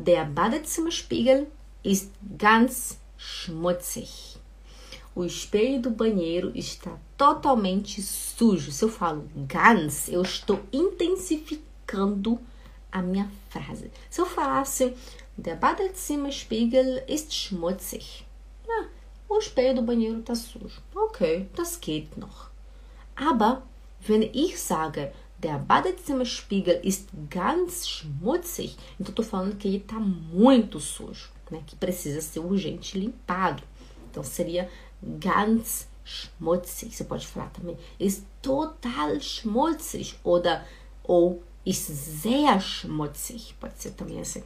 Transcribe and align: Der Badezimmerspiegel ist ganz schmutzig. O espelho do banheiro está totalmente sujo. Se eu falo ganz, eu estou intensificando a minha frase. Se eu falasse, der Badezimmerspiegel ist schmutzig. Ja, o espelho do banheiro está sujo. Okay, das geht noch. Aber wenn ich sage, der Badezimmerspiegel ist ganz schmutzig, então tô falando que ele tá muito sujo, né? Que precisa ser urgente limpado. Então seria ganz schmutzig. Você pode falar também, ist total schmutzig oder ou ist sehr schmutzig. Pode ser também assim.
Der 0.00 0.24
Badezimmerspiegel 0.26 1.48
ist 1.82 2.12
ganz 2.38 2.98
schmutzig. 3.16 4.38
O 5.12 5.24
espelho 5.24 5.82
do 5.82 5.90
banheiro 5.90 6.52
está 6.54 6.96
totalmente 7.16 8.00
sujo. 8.00 8.70
Se 8.70 8.84
eu 8.84 8.88
falo 8.88 9.28
ganz, 9.48 10.08
eu 10.08 10.22
estou 10.22 10.60
intensificando 10.72 12.38
a 12.92 13.02
minha 13.02 13.28
frase. 13.50 13.90
Se 14.08 14.20
eu 14.20 14.26
falasse, 14.26 14.94
der 15.36 15.56
Badezimmerspiegel 15.56 17.02
ist 17.08 17.34
schmutzig. 17.34 18.24
Ja, 18.68 18.86
o 19.28 19.36
espelho 19.38 19.74
do 19.74 19.82
banheiro 19.82 20.20
está 20.20 20.36
sujo. 20.36 20.80
Okay, 20.94 21.48
das 21.56 21.80
geht 21.80 22.16
noch. 22.16 22.50
Aber 23.16 23.64
wenn 24.06 24.22
ich 24.22 24.60
sage, 24.60 25.12
der 25.38 25.58
Badezimmerspiegel 25.58 26.80
ist 26.82 27.08
ganz 27.30 27.86
schmutzig, 27.86 28.76
então 28.98 29.14
tô 29.14 29.22
falando 29.22 29.56
que 29.56 29.68
ele 29.68 29.80
tá 29.80 29.98
muito 29.98 30.80
sujo, 30.80 31.30
né? 31.50 31.62
Que 31.66 31.76
precisa 31.76 32.20
ser 32.20 32.40
urgente 32.40 32.98
limpado. 32.98 33.62
Então 34.10 34.24
seria 34.24 34.68
ganz 35.02 35.88
schmutzig. 36.04 36.92
Você 36.92 37.04
pode 37.04 37.26
falar 37.26 37.50
também, 37.50 37.76
ist 38.00 38.26
total 38.42 39.20
schmutzig 39.20 40.16
oder 40.24 40.66
ou 41.04 41.42
ist 41.64 41.86
sehr 41.86 42.60
schmutzig. 42.60 43.54
Pode 43.60 43.74
ser 43.80 43.92
também 43.92 44.20
assim. 44.20 44.42